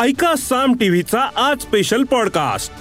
[0.00, 2.72] ऐका साम टीव्हीचा आज स्पेशल पॉडकास्ट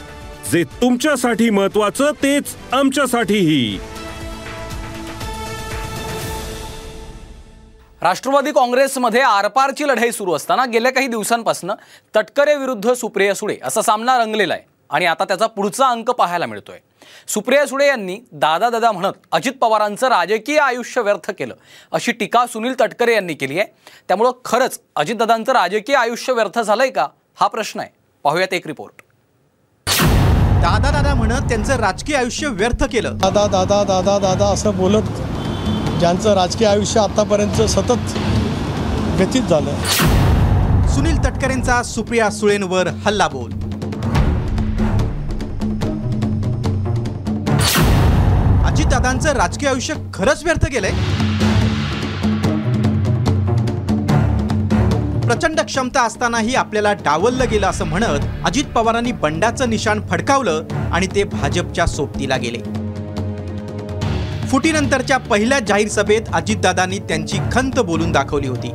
[0.52, 3.80] जे तुमच्यासाठी महत्वाचं तेच आमच्यासाठीही.
[8.02, 11.72] राष्ट्रवादी काँग्रेसमध्ये आरपारची लढाई सुरू असताना गेल्या काही दिवसांपासून
[12.16, 14.71] तटकरे विरुद्ध सुप्रिया सुळे असा सामना रंगलेला आहे.
[14.92, 16.78] आणि आता त्याचा पुढचा अंक पाहायला मिळतोय.
[17.28, 21.56] सुप्रिया सुळे यांनी दादा दादा म्हणत अजित पवारांचं राजकीय आयुष्य व्यर्थ केलं
[21.92, 23.68] अशी टीका सुनील तटकरे यांनी केली आहे.
[24.08, 27.08] त्यामुळं खरंच अजितदादांचं राजकीय आयुष्य व्यर्थ झालंय का?
[27.40, 27.90] हा प्रश्न आहे.
[28.24, 29.02] पाहूयात एक रिपोर्ट.
[30.62, 33.18] दादा दादा म्हणत त्यांचं राजकीय आयुष्य व्यर्थ केलं.
[33.18, 35.08] दादा दादा दादा दादा असं बोलत
[36.00, 38.18] ज्यांचं राजकीय आयुष्य आतापर्यंत सतत
[39.18, 39.74] व्यतीत झालं.
[40.88, 43.52] सुनील तटकरेंचा सुप्रिया सुळेंवर हल्ला बोल
[48.82, 50.92] अजितदादांचं राजकीय आयुष्य खरंच व्यर्थ गेलंय?
[55.26, 61.24] प्रचंड क्षमता असतानाही आपल्याला डावललं गेलं असं म्हणत अजित पवारांनी बंडाचं निशाण फडकावलं आणि ते
[61.24, 62.60] भाजपच्या सोबतीला गेले.
[64.48, 68.72] फुटीनंतरच्या पहिल्या जाहीर सभेत अजितदादांनी त्यांची खंत बोलून दाखवली होती.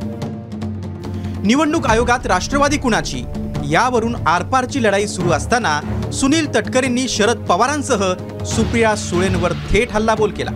[1.45, 3.25] निवडणूक आयोगात राष्ट्रवादी कुणाची?
[3.71, 5.81] यावरून आरपारची लढाई सुरू असताना
[6.13, 8.03] सुनील तटकरेंनी शरद पवारांसह
[8.47, 10.51] सुप्रिया सुळेंवर थेट हल्लाबोल केला.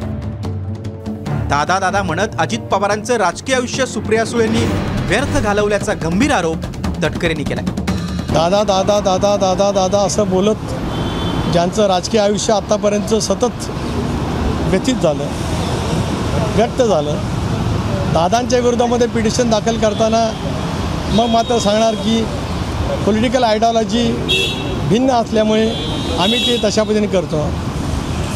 [1.50, 4.64] दादा दादा म्हणत अजित पवारांचं राजकीय आयुष्य सुप्रिया सुळेंनी
[5.08, 6.64] व्यर्थ घालवल्याचा गंभीर आरोप
[7.02, 7.60] तटकरेंनी केला
[8.32, 10.70] दादा दादा दादा दादा दादा असं बोलत
[11.52, 13.68] ज्यांचं राजकीय आयुष्य आतापर्यंत सतत
[14.70, 15.26] व्यथित झालं
[16.56, 17.16] व्यक्त झालं
[18.14, 20.24] दादांच्या विरोधामध्ये पिटिशन दाखल करताना
[21.16, 22.22] मग मात्र सांगणार की
[23.06, 24.06] पॉलिटिकल आयडिओलॉजी
[24.90, 25.68] भिन्न असल्यामुळे
[26.20, 27.42] आम्ही ते तशा पद्धतीने करतो.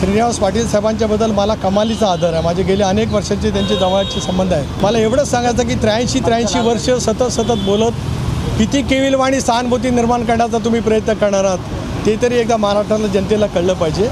[0.00, 2.42] श्रीनिवास पाटील साहेबांच्याबद्दल मला कमालीचा आदर आहे.
[2.42, 4.82] माझे गेले अनेक वर्षांचे त्यांचे जवळचे संबंध आहेत.
[4.82, 7.92] मला एवढंच सांगायचं की त्र्याऐंशी त्र्याऐंशी वर्ष सतत सतत बोलत
[8.58, 13.74] किती केविलवाणी सहानुभूती निर्माण करण्याचा तुम्ही प्रयत्न करणार आहात ते तरी एकदा महाराष्ट्राला जनतेला कळलं
[13.74, 14.08] पाहिजे.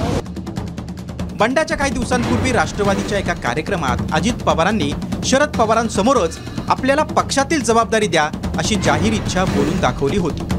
[1.40, 4.90] बंडाच्या काही दिवसांपूर्वी राष्ट्रवादीच्या एका कार्यक्रमात अजित पवारांनी
[5.24, 6.38] शरद पवारांसमोरच
[6.68, 10.51] आपल्याला पक्षातील जबाबदारी द्या अशी जाहीर इच्छा बोलून दाखवली होती.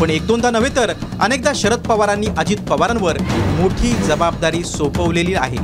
[0.00, 3.18] पण एक दोनदा नव्हे तर अनेकदा शरद पवारांनी अजित पवारांवर
[3.58, 5.58] मोठी जबाबदारी सोपवलेली आहे.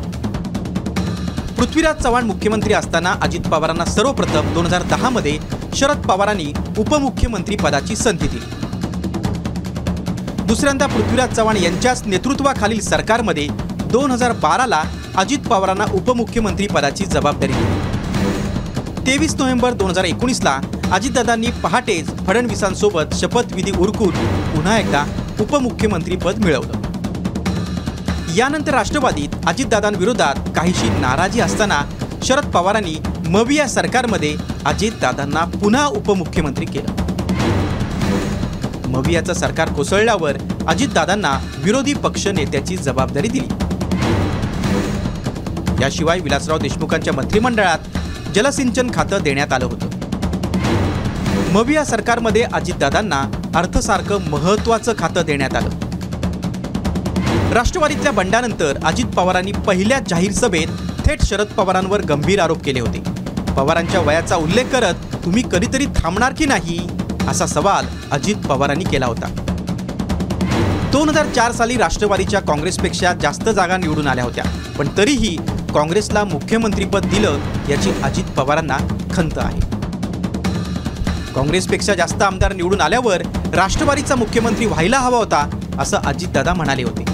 [1.58, 5.38] पृथ्वीराज चव्हाण मुख्यमंत्री असताना अजित पवारांना सर्वप्रथम दोन हजार दहामध्ये
[5.76, 8.40] शरद पवारांनी उपमुख्यमंत्री पदाची संधी दिली.
[10.46, 13.46] दुसऱ्यांदा पृथ्वीराज चव्हाण यांच्याच नेतृत्वाखालील सरकारमध्ये
[13.92, 14.82] दोन हजार बाराला
[15.18, 19.06] अजित पवारांना उपमुख्यमंत्री पदाची जबाबदारी दिली.
[19.06, 20.60] तेवीस नोव्हेंबर दोन हजार एकोणीसला
[20.92, 24.10] अजितदादांनी पहाटेच फडणवीसांसोबत शपथविधी उरकून
[24.54, 25.04] पुन्हा एकदा
[25.40, 26.72] उपमुख्यमंत्रीपद मिळवलं.
[28.36, 31.80] यानंतर राष्ट्रवादीत अजितदादांविरोधात काहीशी नाराजी असताना
[32.22, 32.96] शरद पवारांनी
[33.28, 34.34] मविया सरकारमध्ये
[34.64, 36.92] अजितदादांना पुन्हा उपमुख्यमंत्री केलं.
[38.88, 40.36] मवियाचं सरकार कोसळल्यावर
[40.68, 43.48] अजितदादांना विरोधी पक्ष नेत्याची जबाबदारी दिली.
[45.82, 47.78] याशिवाय विलासराव देशमुखांच्या मंत्रिमंडळात
[48.34, 49.89] जलसिंचन खातं देण्यात आलं होतं.
[51.52, 53.20] मविया सरकारमध्ये अजितदादांना
[53.54, 55.68] अर्थसारखं महत्वाचं खातं देण्यात आलं.
[57.52, 60.68] राष्ट्रवादीतल्या बंडानंतर अजित पवारांनी पहिल्या जाहीर सभेत
[61.06, 63.02] थेट शरद पवारांवर गंभीर आरोप केले होते.
[63.56, 64.94] पवारांच्या वयाचा उल्लेख करत
[65.24, 66.78] तुम्ही कधीतरी थांबणार की नाही?
[67.28, 69.34] असा सवाल अजित पवारांनी केला होता.
[70.92, 74.44] दोन हजार चार साली राष्ट्रवादीच्या काँग्रेसपेक्षा जास्त जागा निवडून आल्या होत्या.
[74.78, 75.36] पण तरीही
[75.74, 77.38] काँग्रेसला मुख्यमंत्रीपद दिलं
[77.68, 78.78] याची अजित पवारांना
[79.14, 79.69] खंत आहे.
[81.34, 83.22] काँग्रेसपेक्षा जास्त आमदार निवडून आल्यावर
[83.54, 85.48] राष्ट्रवादीचा मुख्यमंत्री व्हायला हवा होता
[85.78, 87.04] असं अजितदादा म्हणाले होते.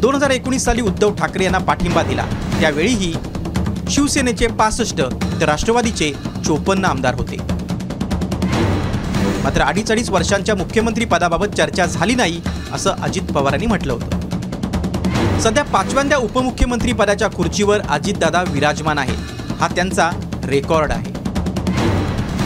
[0.00, 2.24] दोन हजार एकोणीस साली उद्धव ठाकरे यांना पाठिंबा दिला.
[2.60, 3.12] त्यावेळीही
[3.88, 5.00] शिवसेनेचे पासष्ट
[5.40, 6.12] तर राष्ट्रवादीचे
[6.46, 7.36] चोपन्न आमदार होते.
[9.44, 12.40] मात्र अडीच अडीच वर्षांच्या मुख्यमंत्री पदाबाबत चर्चा झाली नाही
[12.72, 15.38] असं अजित पवारांनी म्हटलं होतं.
[15.40, 19.52] सध्या पाचव्यांदा उपमुख्यमंत्री पदाच्या खुर्चीवर अजितदादा विराजमान आहेत.
[19.60, 20.10] हा त्यांचा
[20.44, 21.21] रेकॉर्ड आहे.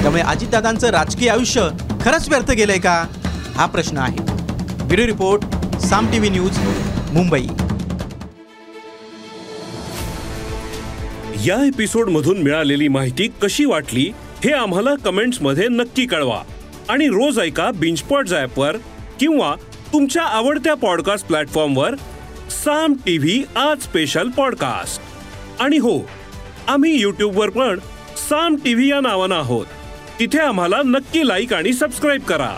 [0.03, 1.69] त्यामुळे अजितदादांचं राजकीय आयुष्य
[2.03, 3.07] खरंच व्यर्थ गेलंय का?
[3.55, 4.19] हा प्रश्न आहे.
[4.85, 5.43] Bureau report
[5.79, 6.59] Saam T V news
[7.13, 7.47] Mumbai.
[11.47, 14.13] या एपिसोड मधून मिळालेली माहिती कशी वाटली
[14.45, 16.43] हे आम्हाला कमेंट्समध्ये नक्की कळवा.
[16.89, 18.77] आणि रोज ऐका बिंचपॉट वर
[19.21, 19.55] किंवा
[19.93, 21.95] तुमच्या आवडत्या पॉडकास्ट प्लॅटफॉर्मवर
[22.51, 25.03] साम टी व्ही आज स्पेशल पॉडकास्ट
[25.63, 26.09] आणि हो
[26.69, 27.79] आम्ही यूट्यूबवर पण
[28.29, 29.67] साम टी व्ही या नावानं आहोत.
[30.21, 32.57] तिथे आम्हाला नक्की लाईक आणि सबस्क्राईब करा.